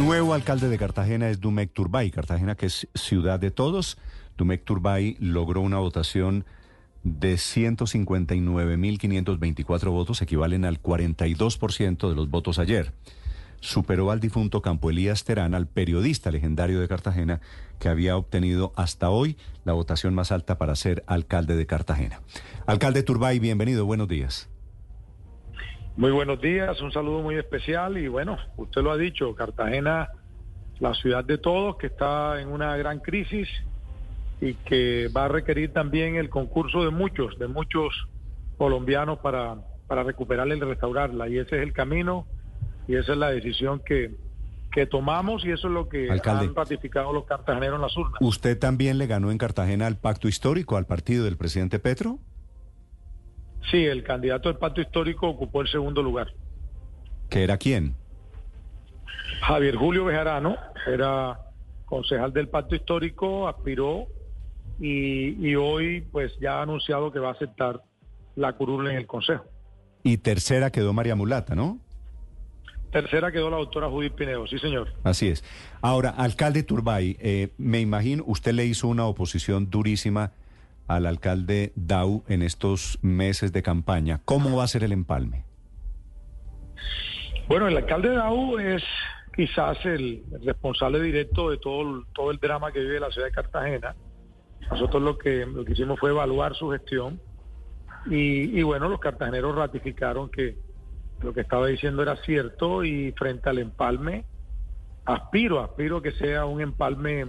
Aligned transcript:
nuevo 0.00 0.32
alcalde 0.32 0.70
de 0.70 0.78
Cartagena 0.78 1.28
es 1.28 1.40
Dumek 1.40 1.74
Turbay. 1.74 2.10
Cartagena, 2.10 2.54
que 2.54 2.64
es 2.66 2.88
ciudad 2.94 3.38
de 3.38 3.50
todos. 3.50 3.98
Dumek 4.38 4.64
Turbay 4.64 5.18
logró 5.20 5.60
una 5.60 5.76
votación 5.78 6.46
de 7.02 7.34
159.524 7.34 9.90
votos, 9.90 10.22
equivalen 10.22 10.64
al 10.64 10.82
42% 10.82 12.08
de 12.08 12.14
los 12.14 12.30
votos 12.30 12.58
ayer. 12.58 12.94
Superó 13.60 14.10
al 14.10 14.20
difunto 14.20 14.62
Campo 14.62 14.88
Elías 14.88 15.24
Terán, 15.24 15.54
al 15.54 15.66
periodista 15.66 16.30
legendario 16.30 16.80
de 16.80 16.88
Cartagena, 16.88 17.42
que 17.78 17.90
había 17.90 18.16
obtenido 18.16 18.72
hasta 18.76 19.10
hoy 19.10 19.36
la 19.64 19.74
votación 19.74 20.14
más 20.14 20.32
alta 20.32 20.56
para 20.56 20.76
ser 20.76 21.04
alcalde 21.08 21.56
de 21.56 21.66
Cartagena. 21.66 22.22
Alcalde 22.66 23.02
Turbay, 23.02 23.38
bienvenido, 23.38 23.84
buenos 23.84 24.08
días. 24.08 24.48
Muy 25.96 26.12
buenos 26.12 26.40
días, 26.40 26.80
un 26.80 26.92
saludo 26.92 27.20
muy 27.20 27.36
especial 27.36 27.98
y 27.98 28.08
bueno, 28.08 28.38
usted 28.56 28.82
lo 28.82 28.92
ha 28.92 28.96
dicho, 28.96 29.34
Cartagena, 29.34 30.08
la 30.78 30.94
ciudad 30.94 31.24
de 31.24 31.36
todos, 31.36 31.76
que 31.76 31.88
está 31.88 32.40
en 32.40 32.48
una 32.48 32.76
gran 32.76 33.00
crisis 33.00 33.48
y 34.40 34.54
que 34.54 35.08
va 35.14 35.26
a 35.26 35.28
requerir 35.28 35.72
también 35.72 36.16
el 36.16 36.30
concurso 36.30 36.84
de 36.84 36.90
muchos, 36.90 37.38
de 37.38 37.48
muchos 37.48 37.92
colombianos 38.56 39.18
para, 39.18 39.56
para 39.86 40.02
recuperarla 40.02 40.54
y 40.54 40.60
restaurarla. 40.60 41.28
Y 41.28 41.38
ese 41.38 41.56
es 41.56 41.62
el 41.62 41.72
camino 41.72 42.26
y 42.88 42.96
esa 42.96 43.12
es 43.12 43.18
la 43.18 43.30
decisión 43.30 43.82
que, 43.84 44.14
que 44.72 44.86
tomamos 44.86 45.44
y 45.44 45.50
eso 45.50 45.68
es 45.68 45.74
lo 45.74 45.88
que 45.88 46.10
han 46.10 46.54
ratificado 46.54 47.12
los 47.12 47.24
cartageneros 47.24 47.76
en 47.76 47.82
las 47.82 47.96
urnas. 47.96 48.16
¿Usted 48.20 48.58
también 48.58 48.98
le 48.98 49.06
ganó 49.06 49.30
en 49.30 49.38
Cartagena 49.38 49.86
al 49.86 49.98
pacto 49.98 50.28
histórico, 50.28 50.76
al 50.76 50.86
partido 50.86 51.24
del 51.24 51.36
presidente 51.36 51.78
Petro? 51.78 52.18
Sí, 53.70 53.84
el 53.84 54.02
candidato 54.02 54.48
del 54.48 54.58
pacto 54.58 54.80
histórico 54.80 55.28
ocupó 55.28 55.60
el 55.60 55.68
segundo 55.68 56.02
lugar. 56.02 56.28
¿Que 57.28 57.44
era 57.44 57.56
quién? 57.56 57.94
Javier 59.42 59.76
Julio 59.76 60.04
Bejarano, 60.04 60.56
era 60.86 61.38
concejal 61.84 62.32
del 62.32 62.48
pacto 62.48 62.74
histórico, 62.74 63.48
aspiró 63.48 64.06
y, 64.78 65.54
hoy 65.56 66.00
pues 66.00 66.32
ya 66.40 66.58
ha 66.58 66.62
anunciado 66.62 67.12
que 67.12 67.18
va 67.18 67.28
a 67.28 67.32
aceptar 67.32 67.82
la 68.36 68.52
curul 68.54 68.88
en 68.88 68.96
el 68.96 69.06
Consejo. 69.06 69.44
Y 70.02 70.18
tercera 70.18 70.70
quedó 70.70 70.92
María 70.92 71.14
Mulata, 71.14 71.54
¿no? 71.54 71.78
Tercera 72.90 73.30
quedó 73.30 73.50
la 73.50 73.58
doctora 73.58 73.88
Judith 73.88 74.14
Pinedo, 74.14 74.46
sí 74.46 74.58
señor. 74.58 74.92
Así 75.04 75.28
es. 75.28 75.44
Ahora, 75.80 76.10
alcalde 76.10 76.62
Turbay, 76.62 77.16
eh, 77.20 77.50
me 77.58 77.80
imagino, 77.80 78.24
usted 78.26 78.52
le 78.52 78.64
hizo 78.64 78.88
una 78.88 79.06
oposición 79.06 79.70
durísima 79.70 80.32
al 80.90 81.06
alcalde 81.06 81.72
Dau 81.76 82.24
en 82.26 82.42
estos 82.42 82.98
meses 83.00 83.52
de 83.52 83.62
campaña. 83.62 84.20
¿Cómo 84.24 84.56
va 84.56 84.64
a 84.64 84.66
ser 84.66 84.82
el 84.82 84.90
empalme? 84.90 85.44
Bueno, 87.48 87.68
el 87.68 87.76
alcalde 87.76 88.10
Dau 88.10 88.58
es 88.58 88.82
quizás 89.34 89.78
el, 89.86 90.24
responsable 90.44 91.00
directo 91.00 91.50
de 91.50 91.58
todo, 91.58 92.04
todo 92.12 92.32
el 92.32 92.38
drama 92.38 92.72
que 92.72 92.80
vive 92.80 92.98
la 92.98 93.10
ciudad 93.12 93.28
de 93.28 93.32
Cartagena. 93.32 93.94
Nosotros 94.68 95.00
lo 95.00 95.16
que, 95.16 95.46
lo 95.46 95.64
que 95.64 95.72
hicimos 95.72 95.98
fue 96.00 96.10
evaluar 96.10 96.56
su 96.56 96.70
gestión 96.70 97.20
y, 98.06 98.58
y 98.58 98.62
bueno, 98.64 98.88
los 98.88 98.98
cartageneros 98.98 99.54
ratificaron 99.54 100.28
que 100.28 100.56
lo 101.22 101.32
que 101.32 101.42
estaba 101.42 101.68
diciendo 101.68 102.02
era 102.02 102.16
cierto 102.16 102.82
y 102.82 103.12
frente 103.12 103.48
al 103.48 103.58
empalme, 103.58 104.24
aspiro, 105.04 105.60
aspiro 105.60 106.02
que 106.02 106.12
sea 106.12 106.46
un 106.46 106.60
empalme 106.60 107.26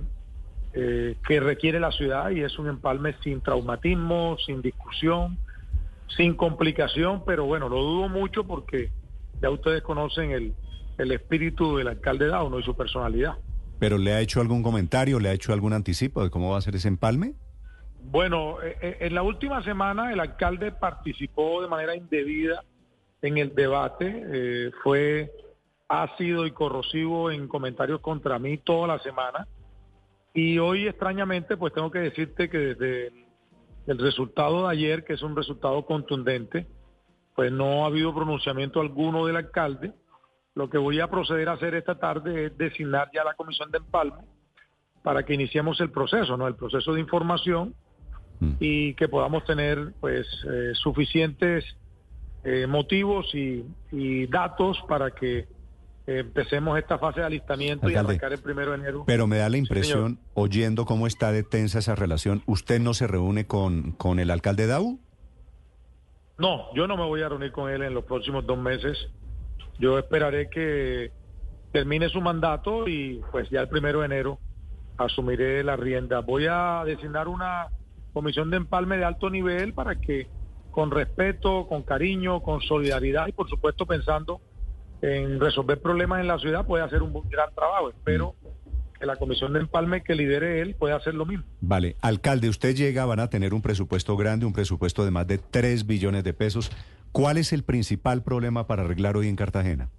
eh, 0.74 1.16
que 1.28 1.42
requiere 1.42 1.82
la 1.82 1.92
ciudad 1.92 2.30
y 2.32 2.42
es 2.42 2.58
un 2.58 2.70
empalme 2.70 3.14
sin 3.24 3.42
traumatismo, 3.42 4.38
sin 4.46 4.62
discusión, 4.62 5.38
sin 6.16 6.34
complicación, 6.34 7.24
pero 7.26 7.46
bueno, 7.46 7.68
lo 7.68 7.82
dudo 7.82 8.08
mucho 8.08 8.46
porque 8.46 8.90
ya 9.42 9.50
ustedes 9.50 9.82
conocen 9.82 10.32
el, 10.32 10.54
el 10.98 11.12
espíritu 11.12 11.76
del 11.76 11.90
alcalde 11.90 12.28
Dauno 12.28 12.58
y 12.58 12.64
su 12.64 12.74
personalidad. 12.74 13.36
¿Pero 13.80 13.98
le 13.98 14.14
ha 14.14 14.22
hecho 14.22 14.40
algún 14.40 14.64
comentario, 14.64 15.20
le 15.20 15.28
ha 15.28 15.34
hecho 15.34 15.52
algún 15.52 15.74
anticipo 15.74 16.24
de 16.24 16.30
cómo 16.30 16.52
va 16.52 16.60
a 16.60 16.62
ser 16.62 16.76
ese 16.76 16.88
empalme? 16.88 17.34
Bueno, 18.04 18.62
eh, 18.64 18.78
eh, 18.82 18.98
en 19.02 19.14
la 19.14 19.24
última 19.24 19.62
semana 19.64 20.14
el 20.14 20.22
alcalde 20.22 20.72
participó 20.72 21.62
de 21.62 21.68
manera 21.68 21.98
indebida 21.98 22.64
en 23.22 23.38
el 23.38 23.54
debate, 23.54 24.72
fue 24.82 25.32
ácido 25.88 26.48
y 26.48 26.52
corrosivo 26.52 27.30
en 27.30 27.48
comentarios 27.48 28.00
contra 28.00 28.40
mí 28.40 28.58
toda 28.58 28.88
la 28.88 29.00
semana. 29.00 29.48
Y 30.34 30.60
hoy 30.60 30.88
extrañamente, 30.88 31.58
pues 31.58 31.74
tengo 31.74 31.92
que 31.92 32.00
decirte 32.00 32.50
que 32.50 32.58
desde 32.58 33.12
el 33.88 33.98
resultado 33.98 34.68
de 34.68 34.72
ayer, 34.72 35.04
que 35.04 35.14
es 35.14 35.22
un 35.22 35.36
resultado 35.36 35.86
contundente, 35.86 36.68
pues 37.36 37.52
no 37.52 37.84
ha 37.84 37.88
habido 37.88 38.14
pronunciamiento 38.14 38.80
alguno 38.80 39.26
del 39.26 39.36
alcalde. 39.36 39.94
Lo 40.56 40.70
que 40.70 40.78
voy 40.78 41.00
a 41.00 41.08
proceder 41.08 41.50
a 41.50 41.54
hacer 41.54 41.76
esta 41.76 41.96
tarde 42.00 42.46
es 42.46 42.58
designar 42.58 43.10
ya 43.14 43.24
la 43.24 43.34
comisión 43.34 43.72
de 43.72 43.80
empalme 43.80 44.24
para 45.04 45.24
que 45.24 45.34
iniciemos 45.34 45.80
el 45.82 45.92
proceso, 45.92 46.38
¿no? 46.38 46.48
El 46.48 46.56
proceso 46.56 46.94
de 46.94 47.02
información 47.02 47.74
mm. 48.40 48.54
y 48.60 48.94
que 48.94 49.08
podamos 49.08 49.44
tener 49.46 49.94
pues 50.00 50.28
eh, 50.50 50.72
suficientes 50.76 51.66
eh, 52.44 52.68
motivos 52.68 53.34
y, 53.34 53.66
y 53.92 54.28
datos 54.28 54.78
para 54.88 55.12
que 55.12 55.48
empecemos 56.08 56.78
esta 56.78 56.98
fase 56.98 57.20
de 57.20 57.26
alistamiento 57.26 57.90
y 57.90 57.96
arrancar 57.96 58.34
el 58.34 58.40
primero 58.40 58.72
de 58.72 58.78
enero. 58.78 59.04
Pero 59.06 59.28
me 59.28 59.38
da 59.38 59.50
la 59.50 59.58
impresión, 59.58 60.20
oyendo 60.34 60.86
cómo 60.86 61.08
está 61.08 61.32
de 61.32 61.44
tensa 61.44 61.80
esa 61.80 61.96
relación, 61.96 62.44
¿usted 62.46 62.80
no 62.80 62.94
se 62.94 63.08
reúne 63.08 63.46
con, 63.46 63.92
con 63.94 64.20
el 64.20 64.32
alcalde 64.32 64.68
Dau? 64.68 65.00
No, 66.38 66.74
yo 66.74 66.88
no 66.88 66.98
me 66.98 67.06
voy 67.06 67.22
a 67.22 67.30
reunir 67.30 67.52
con 67.52 67.70
él 67.70 67.84
en 67.84 67.94
los 67.94 68.04
próximos 68.06 68.46
dos 68.46 68.58
meses. 68.58 68.98
Yo 69.80 70.00
esperaré 70.00 70.50
que 70.50 71.12
termine 71.72 72.10
su 72.10 72.20
mandato 72.20 72.88
y 72.88 73.22
pues 73.32 73.50
ya 73.50 73.62
el 73.62 73.70
primero 73.70 74.00
de 74.00 74.06
enero 74.08 74.40
asumiré 74.98 75.64
la 75.64 75.76
rienda. 75.76 76.20
Voy 76.22 76.48
a 76.50 76.84
designar 76.86 77.28
una 77.28 77.68
comisión 78.14 78.50
de 78.50 78.58
empalme 78.58 78.98
de 78.98 79.06
alto 79.06 79.30
nivel 79.30 79.74
para 79.74 79.96
que 79.96 80.28
con 80.72 80.92
respeto, 80.92 81.68
con 81.68 81.84
cariño, 81.84 82.42
con 82.42 82.62
solidaridad 82.62 83.28
y 83.28 83.34
por 83.34 83.50
supuesto 83.50 83.86
pensando 83.86 84.42
en 85.02 85.40
resolver 85.40 85.82
problemas 85.82 86.22
en 86.22 86.28
la 86.28 86.38
ciudad 86.38 86.66
puede 86.66 86.84
hacer 86.84 87.02
un 87.02 87.14
gran 87.30 87.54
trabajo. 87.54 87.90
Espero 87.90 88.36
que 89.00 89.06
la 89.06 89.16
comisión 89.16 89.54
de 89.54 89.60
empalme 89.60 90.04
que 90.04 90.14
lidere 90.14 90.62
él 90.62 90.76
pueda 90.76 90.96
hacer 90.96 91.16
lo 91.16 91.26
mismo. 91.26 91.44
Vale, 91.60 91.96
alcalde, 92.02 92.50
usted 92.50 92.76
llega, 92.76 93.06
van 93.06 93.20
a 93.20 93.30
tener 93.30 93.54
un 93.54 93.62
presupuesto 93.62 94.16
grande, 94.16 94.46
un 94.46 94.54
presupuesto 94.54 95.04
de 95.04 95.12
más 95.12 95.26
de 95.26 95.40
3 95.40 95.88
billones 95.88 96.24
de 96.24 96.34
pesos. 96.34 96.72
¿Cuál 97.12 97.38
es 97.38 97.52
el 97.52 97.64
principal 97.64 98.22
problema 98.22 98.68
para 98.68 98.84
arreglar 98.84 99.18
hoy 99.18 99.28
en 99.28 99.36
Cartagena? 99.36 99.90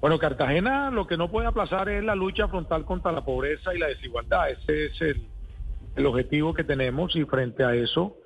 Bueno, 0.00 0.18
Cartagena 0.20 0.92
lo 0.92 1.08
que 1.08 1.16
no 1.16 1.28
puede 1.28 1.48
aplazar 1.48 1.88
es 1.88 2.04
la 2.04 2.14
lucha 2.14 2.46
frontal 2.46 2.84
contra 2.84 3.10
la 3.10 3.24
pobreza 3.24 3.74
y 3.74 3.78
la 3.78 3.88
desigualdad. 3.88 4.50
Ese 4.50 4.86
es 4.86 5.00
el, 5.00 5.26
el 5.96 6.06
objetivo 6.06 6.54
que 6.54 6.62
tenemos 6.62 7.16
y 7.16 7.24
frente 7.24 7.64
a 7.64 7.74
eso, 7.74 8.16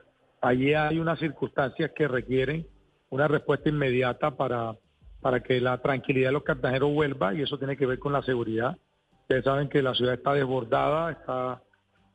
allí 0.42 0.75
hay 0.75 0.98
unas 0.98 1.19
circunstancias 1.19 1.92
que 1.97 2.06
requieren 2.06 2.66
una 3.08 3.28
respuesta 3.28 3.70
inmediata 3.70 4.36
para, 4.36 4.75
para 5.22 5.40
que 5.40 5.60
la 5.60 5.78
tranquilidad 5.78 6.28
de 6.28 6.32
los 6.32 6.42
cartajeros 6.42 6.92
vuelva 6.92 7.32
y 7.32 7.42
eso 7.42 7.56
tiene 7.56 7.76
que 7.76 7.86
ver 7.86 8.00
con 8.00 8.12
la 8.12 8.22
seguridad. 8.22 8.76
Ustedes 9.22 9.44
saben 9.44 9.68
que 9.68 9.80
la 9.80 9.94
ciudad 9.94 10.14
está 10.14 10.34
desbordada, 10.34 11.12
está 11.12 11.62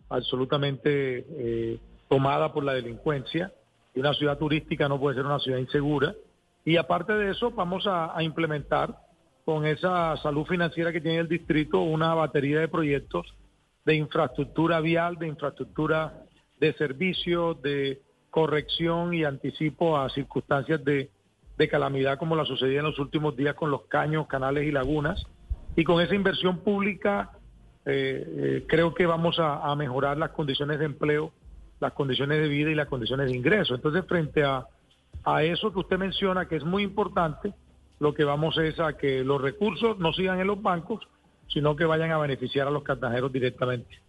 absolutamente 0.09 1.25
eh, 1.29 1.79
tomada 2.09 2.53
por 2.53 2.65
la 2.65 2.73
delincuencia 2.73 3.51
y 3.95 4.01
una 4.01 4.13
ciudad 4.13 4.37
turística 4.37 4.89
no 4.89 4.99
puede 4.99 5.15
ser 5.15 5.25
una 5.25 5.39
ciudad 5.39 5.57
insegura. 5.57 6.13
Y 6.65 6.75
aparte 6.75 7.13
de 7.13 7.31
eso, 7.31 7.49
vamos 7.51 7.87
a, 7.87 8.15
a 8.15 8.21
implementar 8.21 8.93
con 9.45 9.65
esa 9.65 10.17
salud 10.17 10.45
financiera 10.45 10.91
que 10.91 10.99
tiene 10.99 11.19
el 11.19 11.29
distrito 11.29 11.79
una 11.79 12.13
batería 12.13 12.59
de 12.59 12.67
proyectos 12.67 13.33
de 13.85 13.95
infraestructura 13.95 14.81
vial, 14.81 15.15
de 15.15 15.27
infraestructura 15.27 16.25
de 16.59 16.73
servicios, 16.73 17.61
de 17.61 18.01
corrección 18.29 19.13
y 19.13 19.23
anticipo 19.23 19.97
a 19.97 20.09
circunstancias 20.09 20.83
de, 20.83 21.09
calamidad 21.67 22.19
como 22.19 22.35
la 22.35 22.45
sucedía 22.45 22.79
en 22.79 22.85
los 22.85 22.99
últimos 22.99 23.35
días 23.35 23.55
con 23.55 23.71
los 23.71 23.85
caños, 23.85 24.27
canales 24.27 24.65
y 24.65 24.71
lagunas. 24.71 25.25
Y 25.75 25.83
con 25.83 26.01
esa 26.01 26.13
inversión 26.13 26.59
pública 26.59 27.31
eh, 27.85 28.23
eh, 28.27 28.65
creo 28.67 28.93
que 28.93 29.05
vamos 29.05 29.37
a, 29.39 29.73
mejorar 29.75 30.17
las 30.17 30.31
condiciones 30.31 30.77
de 30.77 30.85
empleo, 30.85 31.31
las 31.79 31.93
condiciones 31.93 32.39
de 32.39 32.47
vida 32.47 32.69
y 32.69 32.75
las 32.75 32.87
condiciones 32.87 33.27
de 33.27 33.35
ingreso. 33.35 33.75
Entonces, 33.75 34.05
frente 34.05 34.43
a, 34.43 34.65
a 35.23 35.43
eso 35.43 35.71
que 35.73 35.79
usted 35.79 35.97
menciona, 35.97 36.47
que 36.47 36.57
es 36.57 36.63
muy 36.63 36.83
importante, 36.83 37.53
lo 37.99 38.13
que 38.13 38.23
vamos 38.23 38.57
es 38.57 38.79
a 38.79 38.93
que 38.93 39.23
los 39.23 39.41
recursos 39.41 39.97
no 39.97 40.13
sigan 40.13 40.39
en 40.39 40.47
los 40.47 40.61
bancos, 40.61 41.07
sino 41.47 41.75
que 41.75 41.85
vayan 41.85 42.11
a 42.11 42.17
beneficiar 42.17 42.67
a 42.67 42.71
los 42.71 42.83
cartajeros 42.83 43.31
directamente. 43.31 44.06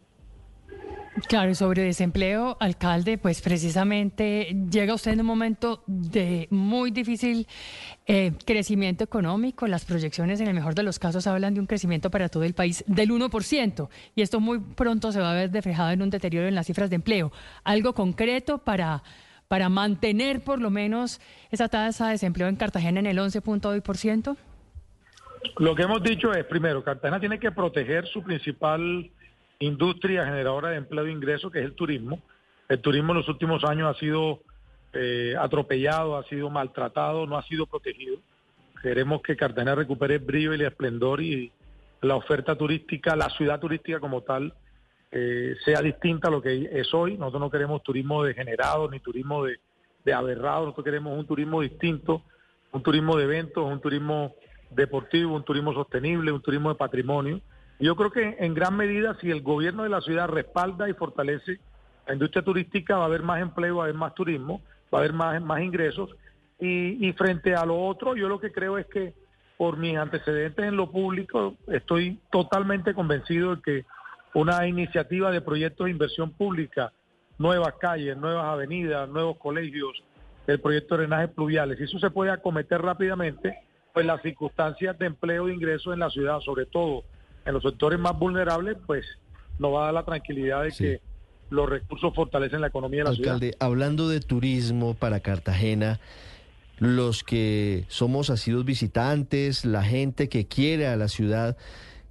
Claro, 1.26 1.54
sobre 1.54 1.82
desempleo, 1.82 2.56
alcalde, 2.60 3.18
pues 3.18 3.40
precisamente 3.40 4.54
llega 4.70 4.94
usted 4.94 5.12
en 5.12 5.20
un 5.20 5.26
momento 5.26 5.82
de 5.86 6.46
muy 6.50 6.90
difícil 6.90 7.46
eh, 8.06 8.32
crecimiento 8.44 9.04
económico. 9.04 9.66
Las 9.66 9.84
proyecciones, 9.84 10.40
en 10.40 10.48
el 10.48 10.54
mejor 10.54 10.74
de 10.74 10.82
los 10.82 10.98
casos, 10.98 11.26
hablan 11.26 11.54
de 11.54 11.60
un 11.60 11.66
crecimiento 11.66 12.10
para 12.10 12.28
todo 12.28 12.44
el 12.44 12.54
país 12.54 12.84
del 12.86 13.10
1%. 13.10 13.88
Y 14.14 14.22
esto 14.22 14.40
muy 14.40 14.60
pronto 14.60 15.10
se 15.10 15.20
va 15.20 15.32
a 15.32 15.34
ver 15.34 15.52
reflejado 15.52 15.90
en 15.90 16.02
un 16.02 16.10
deterioro 16.10 16.46
en 16.46 16.54
las 16.54 16.66
cifras 16.66 16.90
de 16.90 16.96
empleo. 16.96 17.32
¿Algo 17.64 17.94
concreto 17.94 18.58
para, 18.58 19.02
para 19.48 19.68
mantener 19.68 20.44
por 20.44 20.60
lo 20.60 20.70
menos 20.70 21.20
esa 21.50 21.68
tasa 21.68 22.06
de 22.06 22.12
desempleo 22.12 22.48
en 22.48 22.56
Cartagena 22.56 23.00
en 23.00 23.06
el 23.06 23.18
11.2%? 23.18 24.36
Lo 25.58 25.74
que 25.74 25.82
hemos 25.82 26.02
dicho 26.02 26.32
es, 26.32 26.44
primero, 26.44 26.84
Cartagena 26.84 27.18
tiene 27.18 27.38
que 27.38 27.50
proteger 27.50 28.06
su 28.06 28.22
principal 28.22 29.10
industria 29.60 30.24
generadora 30.24 30.70
de 30.70 30.76
empleo 30.76 31.06
e 31.06 31.12
ingresos, 31.12 31.52
que 31.52 31.58
es 31.58 31.64
el 31.64 31.74
turismo. 31.74 32.20
El 32.68 32.80
turismo 32.80 33.12
en 33.12 33.18
los 33.18 33.28
últimos 33.28 33.64
años 33.64 33.94
ha 33.94 33.98
sido 33.98 34.40
eh, 34.92 35.34
atropellado, 35.38 36.16
ha 36.16 36.24
sido 36.24 36.50
maltratado, 36.50 37.26
no 37.26 37.36
ha 37.36 37.42
sido 37.42 37.66
protegido. 37.66 38.18
Queremos 38.82 39.22
que 39.22 39.36
Cartagena 39.36 39.74
recupere 39.74 40.14
el 40.14 40.20
brillo 40.20 40.52
y 40.52 40.56
el 40.56 40.62
esplendor 40.62 41.20
y 41.20 41.50
la 42.02 42.14
oferta 42.14 42.56
turística, 42.56 43.16
la 43.16 43.28
ciudad 43.30 43.58
turística 43.58 43.98
como 43.98 44.22
tal, 44.22 44.54
eh, 45.10 45.56
sea 45.64 45.82
distinta 45.82 46.28
a 46.28 46.30
lo 46.30 46.40
que 46.40 46.68
es 46.72 46.94
hoy. 46.94 47.16
Nosotros 47.16 47.40
no 47.40 47.50
queremos 47.50 47.82
turismo 47.82 48.22
degenerado 48.22 48.88
ni 48.88 49.00
turismo 49.00 49.44
de, 49.44 49.58
de 50.04 50.12
aberrado, 50.12 50.66
nosotros 50.66 50.84
queremos 50.84 51.18
un 51.18 51.26
turismo 51.26 51.60
distinto, 51.60 52.22
un 52.70 52.82
turismo 52.82 53.16
de 53.16 53.24
eventos, 53.24 53.64
un 53.64 53.80
turismo 53.80 54.34
deportivo, 54.70 55.34
un 55.34 55.44
turismo 55.44 55.72
sostenible, 55.72 56.30
un 56.30 56.42
turismo 56.42 56.68
de 56.68 56.76
patrimonio. 56.76 57.40
Yo 57.80 57.94
creo 57.94 58.10
que 58.10 58.36
en 58.40 58.54
gran 58.54 58.76
medida 58.76 59.16
si 59.20 59.30
el 59.30 59.42
gobierno 59.42 59.84
de 59.84 59.88
la 59.88 60.00
ciudad 60.00 60.28
respalda 60.28 60.88
y 60.88 60.94
fortalece 60.94 61.60
la 62.08 62.14
industria 62.14 62.42
turística 62.42 62.96
va 62.96 63.02
a 63.02 63.06
haber 63.06 63.22
más 63.22 63.40
empleo, 63.40 63.76
va 63.76 63.82
a 63.82 63.84
haber 63.84 63.96
más 63.96 64.14
turismo, 64.14 64.62
va 64.92 64.98
a 64.98 65.02
haber 65.02 65.12
más, 65.12 65.40
más 65.42 65.60
ingresos. 65.60 66.10
Y, 66.58 67.12
frente 67.12 67.54
a 67.54 67.64
lo 67.64 67.80
otro, 67.80 68.16
yo 68.16 68.28
lo 68.28 68.40
que 68.40 68.50
creo 68.50 68.78
es 68.78 68.86
que 68.86 69.14
por 69.56 69.76
mis 69.76 69.96
antecedentes 69.96 70.64
en 70.64 70.76
lo 70.76 70.90
público, 70.90 71.54
estoy 71.68 72.18
totalmente 72.32 72.94
convencido 72.94 73.56
de 73.56 73.62
que 73.62 73.84
una 74.34 74.66
iniciativa 74.66 75.30
de 75.30 75.40
proyectos 75.40 75.84
de 75.84 75.90
inversión 75.90 76.32
pública, 76.32 76.92
nuevas 77.36 77.74
calles, 77.74 78.16
nuevas 78.16 78.46
avenidas, 78.46 79.08
nuevos 79.08 79.36
colegios, 79.36 80.02
el 80.46 80.60
proyecto 80.60 80.96
de 80.96 81.02
drenajes 81.02 81.34
pluviales, 81.34 81.78
y 81.78 81.84
eso 81.84 81.98
se 81.98 82.10
puede 82.10 82.30
acometer 82.30 82.80
rápidamente, 82.80 83.58
pues 83.92 84.06
las 84.06 84.22
circunstancias 84.22 84.98
de 84.98 85.06
empleo 85.06 85.48
e 85.48 85.54
ingreso 85.54 85.92
en 85.92 86.00
la 86.00 86.10
ciudad, 86.10 86.40
sobre 86.40 86.66
todo 86.66 87.04
en 87.48 87.54
los 87.54 87.62
sectores 87.62 87.98
más 87.98 88.18
vulnerables, 88.18 88.76
pues 88.86 89.06
nos 89.58 89.72
va 89.74 89.82
a 89.82 89.84
dar 89.86 89.94
la 89.94 90.04
tranquilidad 90.04 90.64
de 90.64 90.70
que 90.70 91.00
los 91.50 91.68
recursos 91.68 92.14
fortalecen 92.14 92.60
la 92.60 92.66
economía 92.66 93.00
de 93.00 93.04
la 93.04 93.10
Alcalde, 93.10 93.46
ciudad. 93.48 93.66
hablando 93.66 94.08
de 94.08 94.20
turismo 94.20 94.94
para 94.94 95.20
Cartagena, 95.20 95.98
los 96.78 97.24
que 97.24 97.86
somos 97.88 98.28
asidos 98.28 98.66
visitantes, 98.66 99.64
la 99.64 99.82
gente 99.82 100.28
que 100.28 100.46
quiere 100.46 100.86
a 100.88 100.96
la 100.96 101.08
ciudad, 101.08 101.56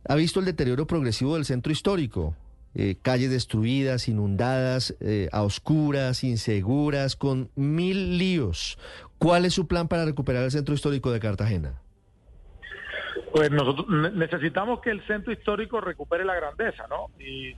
ha 0.10 0.16
visto 0.16 0.40
el 0.40 0.46
deterioro 0.48 0.88
progresivo 0.88 1.36
del 1.36 1.46
centro 1.46 1.72
histórico. 1.72 2.36
Eh, 2.74 2.96
calles 3.02 3.30
destruidas, 3.30 4.08
inundadas, 4.08 4.96
eh, 5.00 5.30
a 5.32 5.44
oscuras, 5.44 6.24
inseguras, 6.24 7.16
con 7.16 7.50
mil 7.56 8.18
líos. 8.18 8.78
¿Cuál 9.18 9.46
es 9.46 9.54
su 9.54 9.68
plan 9.68 9.88
para 9.88 10.06
recuperar 10.06 10.44
el 10.44 10.52
centro 10.52 10.76
histórico 10.76 11.12
de 11.12 11.20
Cartagena? 11.20 11.82
Pues 13.38 13.52
nosotros 13.52 13.88
ne- 13.88 14.10
necesitamos 14.10 14.82
que 14.82 14.90
el 14.90 15.06
centro 15.06 15.32
histórico 15.32 15.80
recupere 15.80 16.26
la 16.26 16.34
grandeza, 16.34 16.86
¿no? 16.90 17.06
Y 17.24 17.56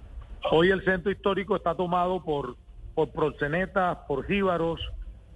hoy 0.52 0.72
el 0.72 0.84
centro 0.84 1.10
histórico 1.10 1.56
está 1.56 1.74
tomado 1.74 2.22
por, 2.22 2.58
por 2.96 3.14
proxenetas, 3.14 4.00
por 4.06 4.26
jíbaros, 4.26 4.82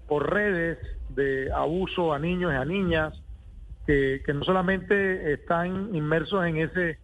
por 0.05 0.33
redes 0.33 0.79
de 1.07 1.49
abuso 1.49 2.11
a 2.11 2.19
niños 2.19 2.51
y 2.51 2.55
a 2.57 2.65
niñas, 2.65 3.21
que, 3.87 4.21
que 4.25 4.33
no 4.33 4.43
solamente 4.43 5.31
están 5.31 5.95
inmersos 5.95 6.45
en 6.45 6.57
ese 6.57 6.99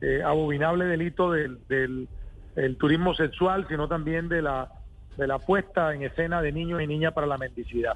eh, 0.00 0.22
abominable 0.24 0.84
delito 0.86 1.30
del, 1.30 1.64
del 1.68 2.08
el 2.56 2.76
turismo 2.76 3.14
sexual, 3.14 3.66
sino 3.68 3.86
también 3.86 4.28
de 4.28 4.42
la, 4.42 4.68
de 5.16 5.28
la 5.28 5.38
puesta 5.38 5.94
en 5.94 6.02
escena 6.02 6.42
de 6.42 6.50
niños 6.50 6.82
y 6.82 6.88
niñas 6.88 7.12
para 7.12 7.28
la 7.28 7.38
mendicidad. 7.38 7.94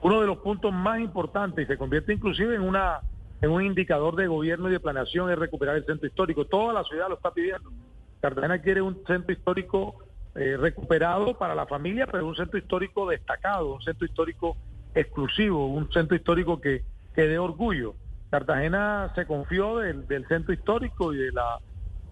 Uno 0.00 0.22
de 0.22 0.26
los 0.26 0.38
puntos 0.38 0.72
más 0.72 1.00
importantes 1.00 1.66
y 1.66 1.66
se 1.66 1.76
convierte 1.76 2.14
inclusive 2.14 2.54
en 2.54 2.62
una 2.62 3.00
en 3.42 3.50
un 3.50 3.62
indicador 3.62 4.14
de 4.14 4.28
gobierno 4.28 4.68
y 4.68 4.72
de 4.72 4.80
planeación 4.80 5.30
es 5.30 5.38
recuperar 5.38 5.76
el 5.76 5.84
centro 5.84 6.06
histórico. 6.06 6.46
Toda 6.46 6.72
la 6.72 6.84
ciudad 6.84 7.08
lo 7.08 7.16
está 7.16 7.32
pidiendo. 7.32 7.70
Cartagena 8.20 8.62
quiere 8.62 8.80
un 8.80 9.04
centro 9.04 9.32
histórico 9.32 9.96
eh, 10.36 10.56
recuperado 10.56 11.36
para 11.36 11.54
la 11.54 11.66
familia, 11.66 12.06
pero 12.06 12.26
un 12.26 12.36
centro 12.36 12.56
histórico 12.56 13.08
destacado, 13.08 13.74
un 13.74 13.82
centro 13.82 14.06
histórico 14.06 14.56
exclusivo, 14.94 15.66
un 15.66 15.90
centro 15.90 16.16
histórico 16.16 16.60
que, 16.60 16.84
que 17.14 17.22
dé 17.22 17.36
orgullo. 17.36 17.96
Cartagena 18.30 19.12
se 19.16 19.26
confió 19.26 19.78
del, 19.78 20.06
del 20.06 20.26
centro 20.28 20.54
histórico 20.54 21.12
y 21.12 21.18
de 21.18 21.32
la, 21.32 21.58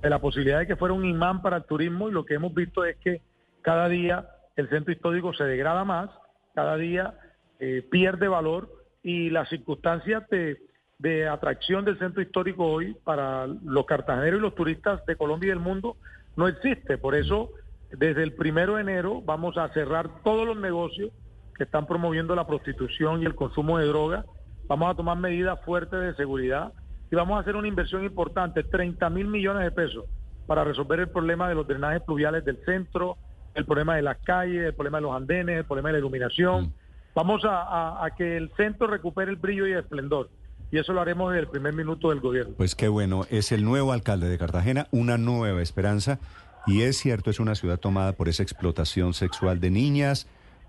de 0.03 0.11
la 0.11 0.19
posibilidad 0.19 0.59
de 0.59 0.67
que 0.67 0.77
fuera 0.77 0.95
un 0.95 1.05
imán 1.05 1.43
para 1.43 1.59
el 1.59 1.65
turismo 1.65 2.09
y 2.09 2.13
lo 2.13 2.27
que 2.27 2.35
hemos 2.35 2.53
visto 2.53 2.85
es 2.85 2.97
que 2.97 3.23
cada 3.63 3.89
día 3.89 4.29
el 4.57 4.69
centro 4.69 4.93
histórico 4.93 5.33
se 5.33 5.45
degrada 5.45 5.85
más, 5.85 6.11
cada 6.55 6.77
día 6.77 7.15
eh, 7.61 7.87
pierde 7.89 8.27
valor 8.27 8.69
y 9.05 9.31
las 9.31 9.49
circunstancias 9.49 10.29
de, 10.29 10.59
de 11.01 11.27
atracción 11.27 11.85
del 11.85 11.99
centro 11.99 12.21
histórico 12.21 12.67
hoy 12.67 12.95
para 13.05 13.47
los 13.47 13.87
cartageneros 13.87 14.39
y 14.39 14.43
los 14.43 14.55
turistas 14.55 15.05
de 15.07 15.17
Colombia 15.17 15.47
y 15.47 15.51
del 15.51 15.59
mundo 15.59 15.97
no 16.37 16.47
existe. 16.47 16.99
Por 16.99 17.15
eso, 17.15 17.51
desde 17.91 18.23
el 18.23 18.35
primero 18.35 18.75
de 18.75 18.83
enero 18.83 19.23
vamos 19.23 19.57
a 19.57 19.69
cerrar 19.71 20.23
todos 20.23 20.47
los 20.47 20.59
negocios 20.59 21.11
que 21.57 21.65
están 21.65 21.87
promoviendo 21.87 22.35
la 22.37 22.47
prostitución 22.47 23.23
y 23.23 23.25
el 23.25 23.35
consumo 23.35 23.79
de 23.79 23.87
drogas. 23.87 24.27
Vamos 24.69 24.91
a 24.91 24.95
tomar 24.95 25.17
medidas 25.17 25.59
fuertes 25.65 25.99
de 26.01 26.15
seguridad 26.15 26.73
y 27.11 27.17
vamos 27.17 27.39
a 27.39 27.41
hacer 27.41 27.57
una 27.57 27.67
inversión 27.69 28.05
importante, 28.05 28.63
30 28.63 29.09
mil 29.11 29.27
millones 29.27 29.65
de 29.65 29.71
pesos, 29.73 30.05
para 30.47 30.65
resolver 30.65 31.01
el 31.01 31.09
problema 31.09 31.49
de 31.49 31.55
los 31.55 31.67
drenajes 31.67 32.03
pluviales 32.03 32.45
del 32.45 32.59
centro, 32.67 33.17
el 33.55 33.65
problema 33.65 33.97
de 33.97 34.03
las 34.03 34.19
calles, 34.19 34.65
el 34.67 34.75
problema 34.75 34.99
de 34.99 35.03
los 35.03 35.17
andenes, 35.17 35.57
el 35.59 35.65
problema 35.65 35.89
de 35.89 35.95
la 35.95 35.99
iluminación. 36.01 36.75
Vamos 37.15 37.45
a, 37.45 37.63
a- 37.63 38.05
a 38.05 38.11
que 38.15 38.37
el 38.37 38.53
centro 38.57 38.87
recupere 38.87 39.31
el 39.31 39.37
brillo 39.39 39.67
y 39.67 39.73
el 39.73 39.79
esplendor. 39.81 40.31
Y 40.71 40.79
eso 40.79 40.93
lo 40.93 41.01
haremos 41.01 41.33
desde 41.33 41.43
el 41.43 41.49
primer 41.49 41.73
minuto 41.73 42.11
del 42.11 42.21
gobierno. 42.21 42.55
Pues 42.57 42.75
qué 42.75 42.89
bueno, 42.89 43.27
es 43.31 43.53
el 43.53 43.65
nuevo 43.65 43.93
alcalde 43.93 44.29
de 44.29 44.39
Cartagena, 44.39 44.87
una 44.91 45.19
nueva 45.19 45.63
esperanza. 45.63 46.21
Y 46.67 46.83
es 46.83 46.99
cierto, 46.99 47.31
es 47.31 47.41
una 47.41 47.55
ciudad 47.55 47.79
tomada 47.79 48.13
por 48.13 48.29
esa 48.29 48.43
explotación 48.43 49.15
sexual 49.15 49.61
de 49.61 49.71
niñas, 49.71 50.29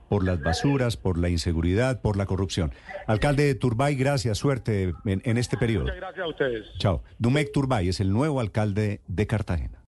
por 0.10 0.24
las 0.24 0.42
basuras, 0.42 0.98
por 0.98 1.18
la 1.18 1.30
inseguridad, 1.30 2.02
por 2.02 2.18
la 2.18 2.26
corrupción. 2.26 2.74
Alcalde 3.08 3.46
de 3.46 3.56
Turbay, 3.56 3.96
gracias, 3.96 4.38
suerte 4.38 4.94
en, 5.06 5.22
en 5.24 5.38
este 5.38 5.58
periodo. 5.58 5.84
Muchas 5.84 5.98
gracias 5.98 6.26
a 6.26 6.30
ustedes. 6.30 6.66
Chao. 6.80 7.04
Dumec 7.20 7.52
Turbay 7.52 7.88
es 7.88 8.00
el 8.00 8.12
nuevo 8.12 8.40
alcalde 8.40 9.02
de 9.08 9.28
Cartagena. 9.28 9.78